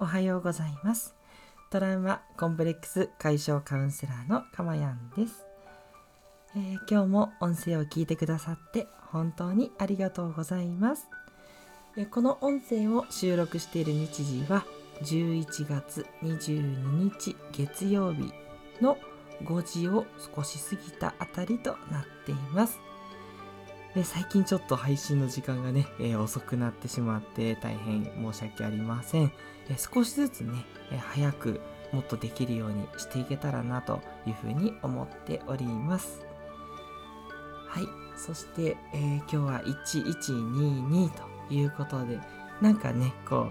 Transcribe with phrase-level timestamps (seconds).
[0.00, 1.18] おはようございます。
[1.70, 5.44] トラウマコンプレックス解消カウンセラーのかまやんです、
[6.56, 11.08] えー、今日も音声を聞いてくださって本当にありがとうございます、
[11.98, 14.64] えー、この音声を収録している日時は
[15.02, 18.32] 11月22日月曜日
[18.80, 18.96] の
[19.44, 22.80] 5時を少し過ぎたあたりとなっています。
[23.98, 29.32] で最近ちょっと配信の時間がね、え、遅くなってしまって大変申し訳ありません。
[29.68, 30.52] え、少しずつね、
[30.92, 36.20] え、早くもっとできるようにしていけたらなというふうに思っております。
[37.66, 37.88] はい。
[38.16, 41.10] そして、え今日は1122
[41.48, 42.20] ということで、
[42.62, 43.48] なんかね、こ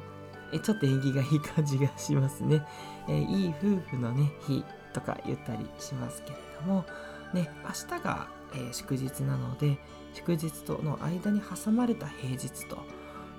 [0.54, 2.66] う、えちょっと縁起がいい感じがしますね。
[3.10, 6.86] えいい夫婦のね、日とか言ったりしますけれども、
[7.34, 9.77] ね、明日が、え祝日なので、
[10.14, 12.78] 祝日との間に挟まれた平日と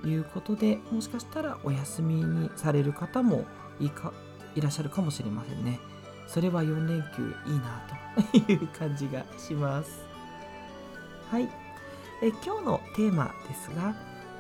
[0.07, 3.45] いうことでもしかしたらお休みにされる方も
[3.81, 4.13] いか
[4.55, 5.79] いらっしゃるかもしれませんね。
[6.27, 7.83] それは4連休いいな
[8.47, 10.07] という感じがします。
[11.31, 11.49] はい。
[12.23, 13.95] え今日のテーマですが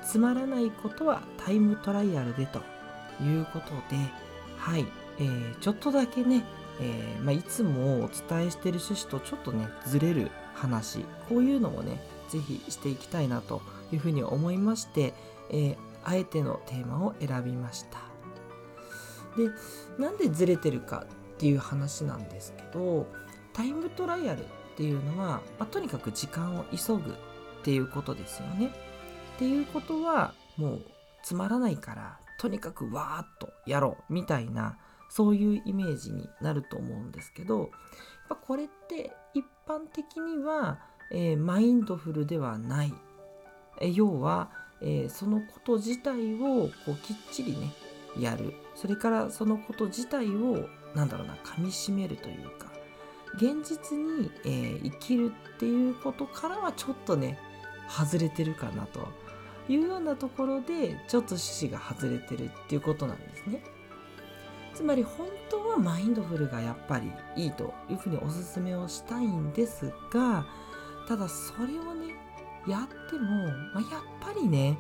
[0.04, 2.60] つまらないことはタイムトライアルでと
[3.22, 3.96] いうことで
[4.56, 4.86] はい、
[5.18, 6.44] えー、ちょっとだけね、
[6.80, 13.62] えー、まあ、いつもお伝えしてる趣旨とちょっとねずれる話こういうのもねぜひしていきたいなと
[13.92, 15.14] いうふうに思いまして、
[15.50, 17.98] えー、あえてのテーマを選びました。
[19.36, 19.50] で
[19.98, 23.06] なんでずれてるかっていう話なんですけど
[23.52, 27.14] タイムトライアルっていうのは、まあ、とにかく時間を急ぐっ
[27.62, 28.72] ていうことですよね。
[29.36, 30.82] っていうことはもう
[31.22, 37.70] つまらないからとにかくわーっとやろうみたいなそういうイメージになると思うんですけど
[38.46, 40.78] これって一般的には
[41.10, 42.94] えー、マインドフルではない、
[43.80, 47.72] えー、要は、えー、そのこと自体をこうきっちりね
[48.18, 48.54] やる。
[48.74, 52.72] それからそのこと自体をなんだろうな噛みしめるというか
[53.34, 57.38] 現実に、え生きるっていうことからはちょっとね
[57.88, 59.06] 外れてるかなと。
[59.68, 63.62] いうようなところでちょっと趣旨が外れてるっていうことなんですね。
[64.74, 70.46] つまり本当はマインドフルがやっぱりいいというふうにおすすめをしたいんですが
[71.08, 72.14] ただそれをね
[72.66, 74.76] やっても、まあ、やっぱりね、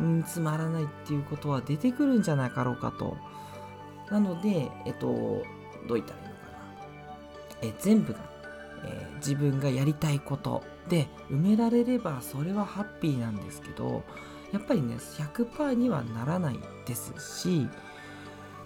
[0.00, 3.16] うん、つまらないっていうことは出てくるんじゃなかろうかと。
[4.10, 6.58] なのでえっとどう言ったらいいのかな。
[7.62, 8.18] え全部が、
[8.84, 14.02] えー、自分がやりたいことで埋められればそれはハッピーなんですけど
[14.52, 17.68] やっぱりね100%にはならないですし、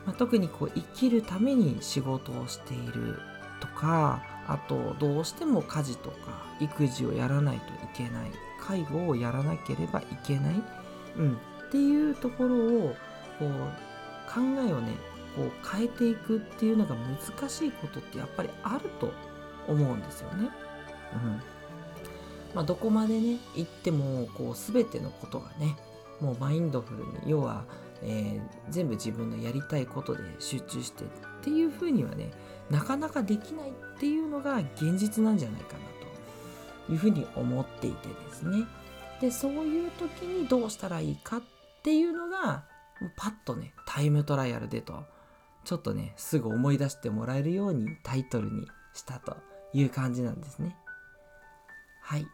[0.06, 3.18] まあ、特にこう生きるために仕事をしている
[3.60, 6.16] とかあとどうしても家事とか
[6.60, 10.62] 育児をやらないといけない介護をやらなければいけない、
[11.16, 11.38] うん、
[11.68, 12.96] っていうところを
[13.38, 13.50] こう
[14.30, 14.92] 考えをね
[15.36, 19.12] こう変えていくっていうのが難しいことってやっぱりあると
[19.66, 20.48] 思うんですよね。
[21.14, 21.42] うん
[22.54, 25.76] まあ、どこまでね行ってもこう全てのことがね
[26.20, 27.64] もうマインドフルに要は、
[28.00, 31.04] えー、全部自分のやりたいことで集中して
[31.44, 32.30] っていうふうにはね
[32.70, 35.80] なかなかできないっていうのが現実なんじゃないかな
[36.86, 38.64] というふうに思っていてですね。
[39.20, 41.42] でそういう時にどうしたらいいかっ
[41.82, 42.64] ていうのが
[43.16, 45.04] パッとねタイムトライアルでと
[45.64, 49.36] ちょっとねすぐ思い出してもらえるようにタイトルにしたと
[49.74, 50.74] いう感じなんですね。
[52.00, 52.26] はい。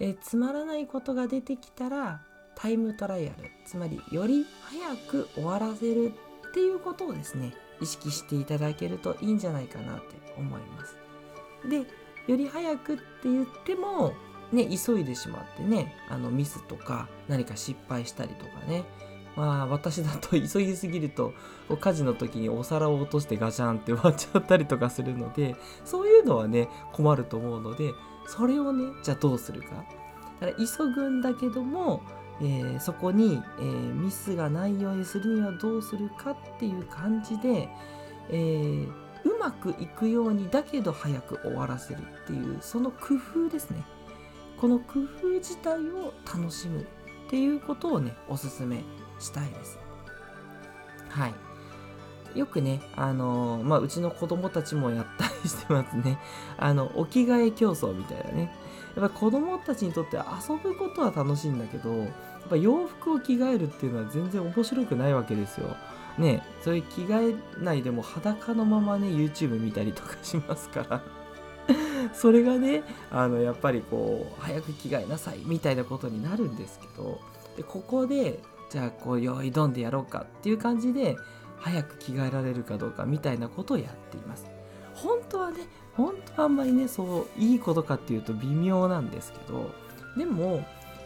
[0.00, 2.20] えつまらないことが出てきたら
[2.56, 6.12] タイムトライアルつまりより早く終わらせる
[6.48, 10.96] っていうことをですね意識していただけるといいんじゃないかなって思います。
[11.68, 11.86] で
[12.26, 14.12] より早くって言っても
[14.52, 18.84] ね急いでしまってねあのミスとか何か失敗したりとかね
[19.36, 21.32] まあ私だと 急ぎすぎると
[21.80, 27.92] 家事の時にお皿を落としてガチャンって割っちゃったりとかするのでそういうのはね困ると思うので
[28.26, 29.68] それをねじゃあどうするか
[30.40, 32.02] だから急ぐんだけども
[32.40, 37.68] えー、そこに、えー、ミスがないようにするにはどうするかっていう感じで、
[38.30, 38.86] えー、
[39.24, 43.84] うまくいくようにだけど早く終わらせるっていうその工夫ですね
[44.56, 48.82] この工夫自体を楽しむっていうことをねおすすめ
[49.18, 49.78] したいです
[51.08, 51.48] はい
[52.34, 56.18] よくね、あの、まあ、うちの子供たちもやったりしてますね。
[56.58, 58.54] あの、お着替え競争みたいなね。
[58.96, 62.06] やっぱ子供たちにとって遊ぶことは楽しいんだけど、
[62.46, 65.76] っぱ洋服を着替えるっていうのは全然面白くないわけですよ。
[66.18, 71.02] ねそういう着替えないでも裸のままね、YouTube 見たりとかしますから。
[72.14, 77.20] それがね、あの、やっぱりこう、早く着替えなさいみたいなことになるんですけど、
[77.56, 78.38] でここで
[78.70, 81.16] じゃあこうよいどんでやろうかっていう感じで
[81.56, 84.46] 早く着替えられるかどうかみたいなことをやっています。
[84.94, 89.70] 本当はね本当はあんまりねそういいことかっていうと微妙なんですけど。
[90.16, 90.64] でもやっ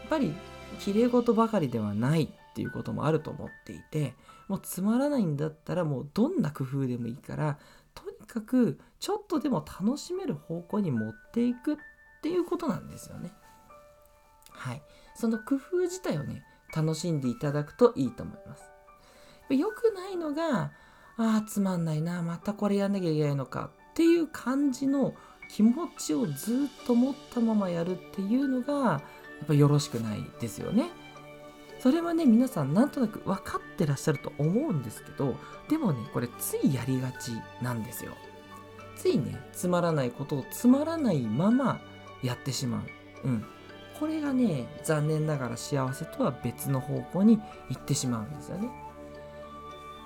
[0.08, 0.34] ぱり
[0.80, 4.14] 綺麗事ばかりではないっていうこともあると思っていて
[4.48, 7.58] もうつまらないんだったらもうどんな工夫でもいいから
[7.94, 11.76] とにかくちょっとでも楽しめる方向に持っていくっ
[12.22, 13.32] ていうことなんですよね。
[14.50, 14.82] はい。
[15.14, 18.62] その工夫自体をね、楽しんでいただくといいと思います。
[19.50, 20.72] 良くないのが、
[21.16, 25.14] ああ、つまんないな、またこれやんなきゃいけないのかっていう感じの
[25.50, 29.02] 気持ちをずっと持ったままやるっていうのが、
[29.42, 30.90] っぱよろしくないですよね。
[31.80, 35.34] それはね、皆さんなんとなく分かってらっしゃると思うんですけど、
[35.68, 38.12] でもね、これついやりがちなんですよ。
[38.96, 41.80] ついね、つまらないことをつまらないまま
[42.22, 42.84] やってしま
[43.24, 43.28] う。
[43.28, 43.44] うん。
[43.98, 48.70] これがね、残念ながら幸せとは別の方向に行ってしまうんですよね。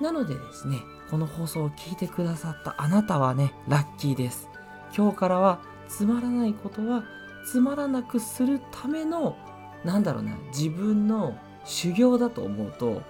[0.00, 0.78] なのでですね、
[1.10, 4.48] この放送を聞いてくださったあなたはね、ラッキーです。
[4.96, 7.04] 今日からはつまらないことは
[7.46, 9.36] つまらなくするための、
[9.84, 13.02] なんだろうな、自分の修行だと思うと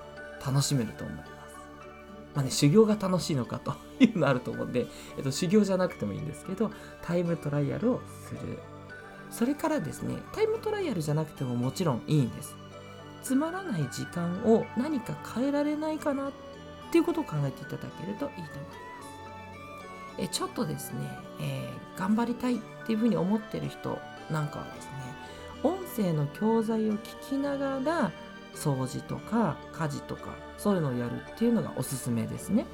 [0.45, 1.31] 楽しめると思います。
[2.35, 4.87] まあね、修行が楽しいのかと いうのあると思うんで、
[5.17, 6.71] えっと、修行じゃなくてもいいんですけど、
[7.03, 8.59] タイムトライアルをする。
[9.31, 12.55] それからですね、タイムトライアルじゃなくてももちろんいいんです。
[13.23, 16.33] つまらない時間を何か変えられないかなっ
[16.93, 18.87] ていうことを考えていただけるといいと思います。
[20.19, 23.99] えちょっとですね、えー、頑張りたいっていうふうに思ってる人
[24.31, 24.91] なんかはですね、
[25.63, 28.13] 音声の教材を聞きながら
[28.55, 32.67] 掃除とか家事とかそういうのをやるっていうのがおすすめですね。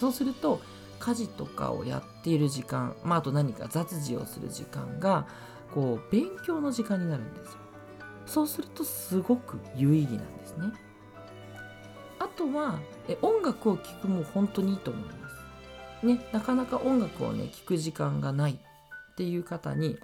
[0.00, 0.60] そうすると
[1.00, 5.26] 家事とかをやっている時間、まあ、あと何か雑事をする時間が
[5.72, 7.58] こう勉強の時間になるんですよ。
[8.26, 10.72] そうするとすごく有意義なんですね。
[12.18, 16.06] あとはえ音楽を聴くも本当にいいと思います。
[16.06, 19.98] ねなかなか音楽をね聴く時間がないっていう方に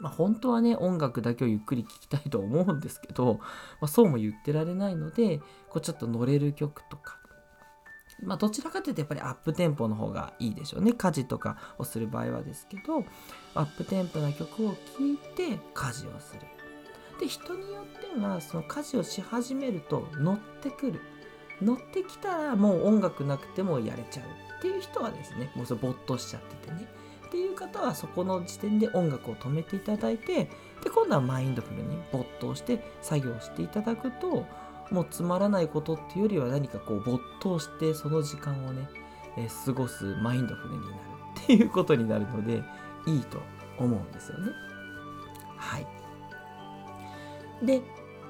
[0.00, 3.34] まあ、本当はね音楽だけをゆっくり聴きたいと思うんですけど、
[3.80, 5.38] まあ、そうも言ってられないので
[5.68, 7.18] こうちょっと乗れる曲とか。
[8.22, 10.92] まあ、どちらかというとやっぱりアップテンポの方がいいでしょうね。
[10.92, 13.04] 家事とかをする場合はですけど
[13.54, 14.76] アップテンポな曲を聴
[15.14, 16.40] いて家事をする。
[17.20, 21.00] で人によってはその家事をし始めると乗ってくる。
[21.60, 24.26] 乗ってきたらもう音楽なくてもやれちゃう
[24.58, 26.88] っていう人はですねもうそれ没頭しちゃっててね。
[27.34, 30.48] っていう方はそこの時点で音楽を止めていただいてで
[30.94, 34.46] 今度はマインドフルに没頭して作業していただくと
[34.92, 38.88] もうつまらないことっていうよりは何かこう没頭してその時間をね、
[39.36, 40.94] え、過ごすマインドフルになる
[41.42, 42.62] っていうことになるので
[43.08, 43.42] いいと
[43.80, 44.52] 思うんですよね。
[45.56, 45.86] はい。
[47.64, 47.82] で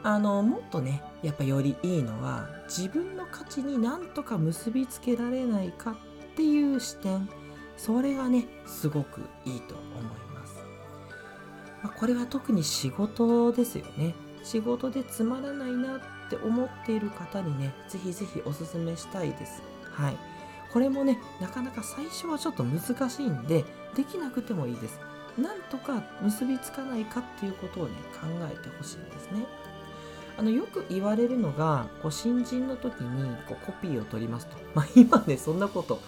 [0.03, 5.97] あのもっとねやっぱよりいいのは自分の価値になんとか結びつけられないかっ
[6.37, 7.29] ていう視点
[7.77, 10.03] それがねすごくいいと思い
[10.35, 10.65] ます。
[11.83, 14.15] まあ、これは特に仕事ですよね。
[14.43, 16.01] 仕事でつまらないなっ
[16.31, 19.63] て思っている方にね、ぜひぜひおすすめしたいです。
[19.91, 20.17] はい。
[20.73, 24.99] これもね、なかなか最初はちょっと難しいんで、できなくてもいいです。
[25.39, 29.47] なんとか結びつかないかっていうことをね、考えてほしいんですね。
[30.37, 36.01] あのよく言われるのがこう新人の時にこうコピーを取りますと、まあ、今ねそんなこと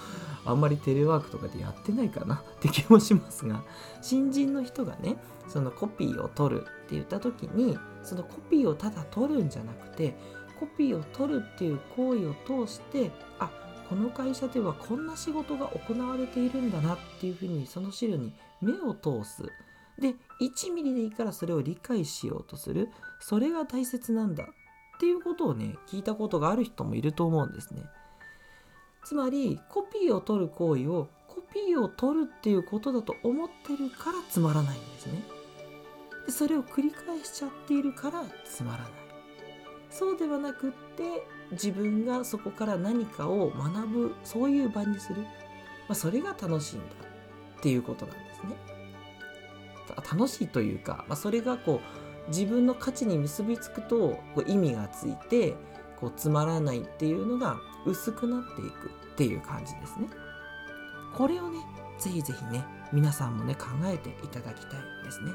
[0.46, 2.36] あんまりテレワークとかでやってないかな。
[2.56, 3.62] って気もしますが
[4.02, 5.16] 新人の人がね
[5.48, 10.16] そのコピーを取るって言った時にそのコピーをただ取るんじゃなくて
[10.58, 13.50] コピーを取るっていう行為を通してあ
[13.88, 19.42] この会社ではこんな仕事が行われているんだなっていうふうにその資料に目を通す。
[19.98, 22.90] で1ミリでいいからそれを理解しようとする。
[23.20, 24.44] それが大切なんだ
[24.96, 27.82] っていうことをね聞いたことがある人もいると思うんですね。
[29.06, 35.22] つまりコピーを取る行為をコピーを取るっていうことだと思ってるからつまらないんですね。
[36.26, 38.90] でそれを繰り返しちゃっているからつまらない。
[39.90, 45.28] そうではなくって自分がそこから何かを学ぶそういう場にする、ま
[45.90, 46.86] あ、それが楽しいんだ
[47.58, 48.56] っていうことなんですね。
[50.12, 51.80] 楽しいというか、まあ、それがこ
[52.26, 55.54] う自分の価値に結びつくとこう意味がついて
[56.00, 60.08] こうつまらないっていうのが薄くなっていくっていう感じですね。
[61.14, 61.58] これをね
[61.98, 65.32] ぜひぜひね皆さんもね考えていただきたいですね。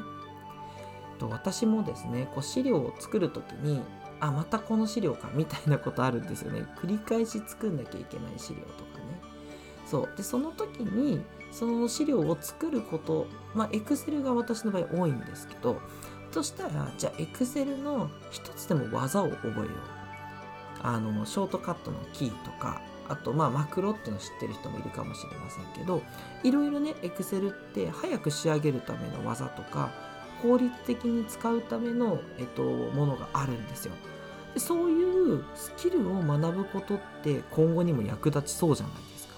[1.17, 3.81] と私もですねこう資料を作る時に
[4.19, 6.65] あまたこの資料かみたいなことあるんですよね。
[6.77, 9.21] 繰り返し作んなきゃいけない資料とかね。
[9.85, 10.09] そう。
[10.15, 15.81] でその時にその資料を作ることまあ Excel が私の場合多いんですけど
[16.31, 20.00] そしたらじゃあ Excel の一つでも技を覚えよう。
[20.83, 26.01] あのショートカットのキーとかあとまあマクロっていうの知ってる人もいるかもしれませんけど
[26.43, 29.91] いろいろね Excel って早く仕上げるための技とか
[30.41, 33.93] 効率的に使うための、えっと、ものがあるんですよ。
[34.53, 39.33] でそういうスキルを学ぶことって今後にも役立ちそうじゃないですか。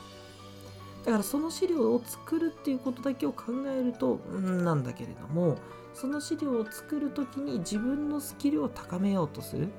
[1.06, 5.58] だからその資料を作るっていうことだけを考えるとうんなんだけれども
[5.94, 9.70] その資料を作る時に自分のスキルを高めようとする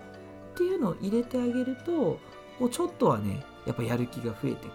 [0.55, 2.19] っていうのを入れてあげると
[2.61, 4.71] もうちょっとはねやっぱやる気が増えてくる。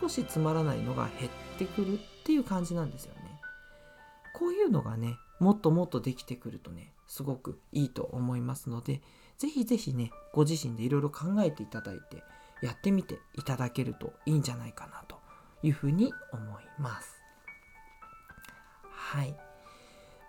[0.00, 3.40] 少しつまらないのが減ってくるっていう感じなんですよね。
[4.34, 9.02] こういうのがねもっともっとできてくるとねすごくいいと思いますので
[9.36, 12.22] ぜひぜひねご自身でいろいろ考えていただいて
[12.62, 15.16] やってみていただけるといいんじゃないかなと
[15.62, 17.20] いうふうに思います。
[18.92, 19.34] はい。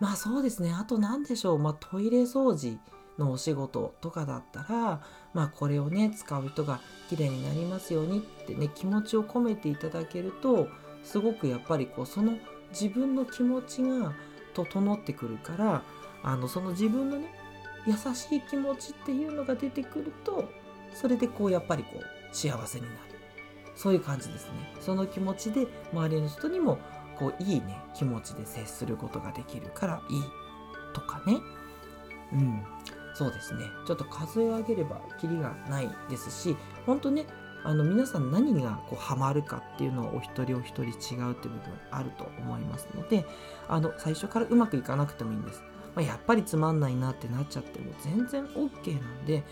[0.00, 0.72] まあそうですね。
[0.72, 1.58] あと何でしょう。
[1.58, 2.78] まあトイレ掃除
[3.18, 5.00] のお仕事とかだったら
[5.34, 10.68] まあこれをね使う人が綺麗になりますようにってね気持ちを込めていただけると
[11.02, 12.34] すごくやっぱりこうその
[12.70, 14.14] 自分の気持ちが
[14.54, 15.82] 整ってくるから
[16.22, 17.26] あのその自分のね
[17.86, 20.48] 優しい気持ちっていうのが出てくると
[20.94, 22.96] それでこうやっぱりこう幸せになる。
[23.74, 24.52] そういう感じですね。
[24.80, 26.78] その気持ちで周りの人にも
[27.18, 30.22] こういいね気持ちで接することができるからいい
[30.92, 31.38] とかね。
[32.32, 32.64] うん。
[33.22, 33.70] そうですね。
[33.86, 37.26] ちょっと数え上げればキリがないですし本当ね
[37.62, 41.60] あの皆さん何がこうハマるかっていうのはお一人お一人違うっていう部分
[41.92, 43.24] あると思いますので
[43.68, 45.62] あの最初からうまくいかなくてもいいんです、
[45.94, 49.44] まあ、やっぱりつまんないなってなっちゃっても全然 OK なんで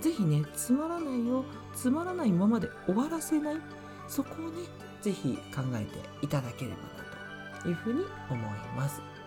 [0.00, 1.44] 是非ねつまらないよ
[1.74, 3.56] つまらないままで終わらせない
[4.06, 4.62] そこをね
[5.02, 8.40] 是非考えていただければなというふうに思い
[8.74, 9.17] ます。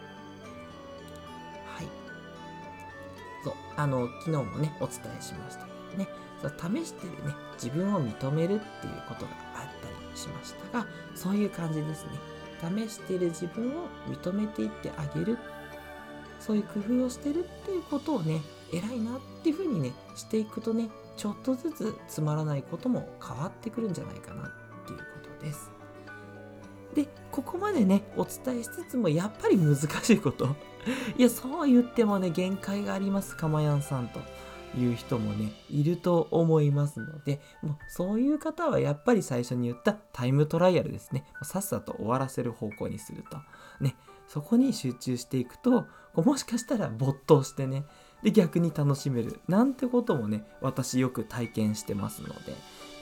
[3.44, 6.08] そうあの昨日もねお伝えしましたけどね
[6.84, 12.12] 試してるね自分を認めるっていうことがあったりしましたがそういう感じですね。
[12.62, 15.38] 試してる自分を認めていってあげる。
[16.40, 18.42] そういう工夫をしてるっていうことをね
[18.74, 24.52] 偉いなっていうふうにねしていくとねちょっとずつつまらないことも変わってくるんじゃないかなっ
[24.88, 25.04] ていうこ
[25.40, 25.70] とです。
[26.94, 30.56] でここまでねお伝えしつつもやっぱり難しいこと。
[31.18, 34.20] いやそう言ってもね限界がありますかまやんさんと
[34.78, 41.26] いう人もねいると思いますのでもうそういう方はやっぱり最初に言ったタイムトライアルですね。
[41.44, 43.38] さっさと終わらせる方向にすると。
[43.80, 43.96] ね
[44.28, 47.84] そこに集中していくともしかしたら没頭してね
[48.24, 52.56] で逆に楽しめるなんてこともね私よく体験してますので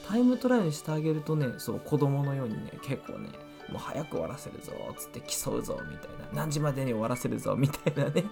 [0.07, 3.29] タイムトライアルしてあげるとねそう子供のようにね結構ね
[3.71, 8.25] もう早く終わらせるぞっつって競うぞみたいな何時までに終わらせるぞみたいなね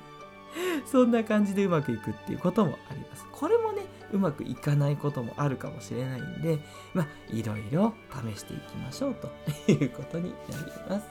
[0.86, 3.26] そんな感じでうまくいくっていうこともあります。
[3.32, 6.60] これもね、うまくいかないこともあるかもしれないんで、
[6.94, 7.94] まあ、いろいろ
[8.34, 11.08] 試していきましょうということになります。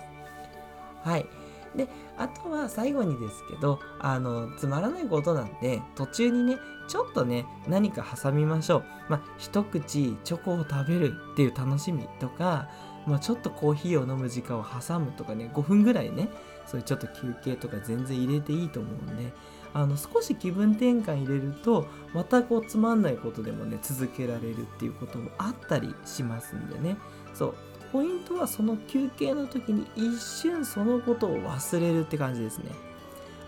[1.03, 1.27] はい。
[1.77, 8.85] で、あとは最後にですけど、あの、つまらないことなんで、途中にね、ちょっとね、何か挟みましょう。
[9.09, 12.69] まあ、一口チョコを食べるっていう楽しみとか、
[13.07, 16.29] まあ、ちょっとコーヒーを飲む時間を挟むとかね、5分ぐらいね、
[16.67, 19.33] そういうちょっと休憩とか全然入れていいと思うんで
[19.73, 26.97] あの少し気分転換入れるとまたこうつまんないことでもね続けられるっていうこともあったりしますんでね。
[27.35, 27.55] そう
[27.93, 32.71] ポイントはその休憩の時に一瞬そのことを忘れるって感じですね。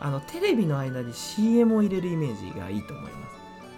[0.01, 3.31] あのテレビの間に CM を入れるイメージがいいと思いま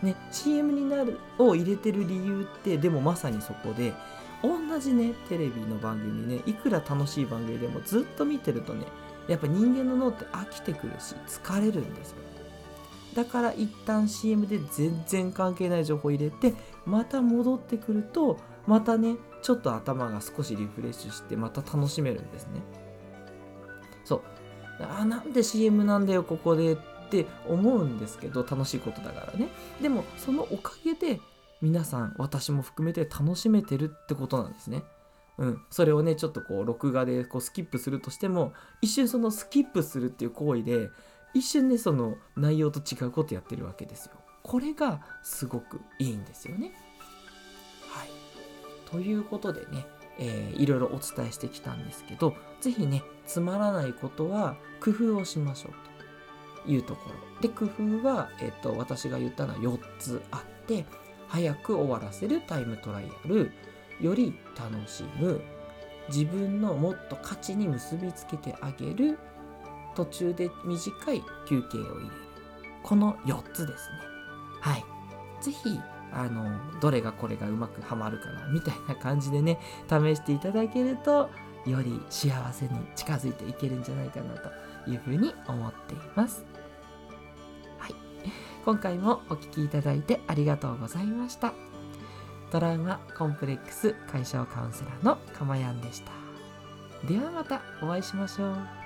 [0.02, 0.04] す。
[0.04, 3.94] ね CM になるを入れてる理由ってでもまさにそこで
[4.42, 8.87] 同じねテレビの番組ねいくら楽しい番組でもずっと見てるとね
[9.28, 12.16] やっぱ人間の脳って飽きてくるし疲れるんですよ。
[13.14, 16.54] だから一旦 CM で全然関係ない情報入れて
[16.87, 22.62] また戻ってくるとまたねちょっと頭が少しリフレッシュしてまた楽しめるんですね。
[24.04, 24.23] そう。
[24.82, 26.76] あなんで CM なんだよここでっ
[27.11, 29.49] て思うんですけど楽しいことだからね。
[29.82, 31.20] でもそのおかげで
[31.62, 34.83] 皆さん私も含めて楽しめてるってことなんですね
[35.40, 38.52] うん、それをねちょっとこう録画でこうスキップするとしても
[38.83, 40.90] 一瞬そのスキップするっていう行為で
[41.33, 44.12] 一瞬ねその内容と違うことやってるわけですよ。
[44.43, 46.73] これがすごくいいんですよね。
[47.88, 48.09] はい。
[48.90, 49.87] ということでね、
[50.19, 55.73] えー、いろいろお伝えしてきたんですけど是非ねつまらないことは工夫をしましょう
[56.67, 57.40] というところ。
[57.40, 60.85] で工夫は、えーと私が言ったのは4つあって
[61.30, 63.52] 早く終わらせるタイムトライアル
[64.00, 65.40] より楽しむ。
[66.08, 69.16] 自分のもっと価値に結びつけてあげる
[69.94, 72.10] 途中で短い休憩を入れる。
[72.82, 73.99] この4つですね。
[74.60, 74.84] はい。
[75.40, 75.80] 是非
[76.12, 79.58] あのどれがこれがうまくはまるかなみたいな感じでね
[79.88, 81.30] 試していただけると
[81.66, 86.44] より幸せに近づいていけるんじゃないかなというふうに思っています。
[88.64, 91.52] 今回もお聴きいただいてありがとうございました。
[92.50, 96.11] トラウマコンプレックス解消カウンセラーのかまやんでした。
[97.07, 98.79] ではまたお会いしましょう。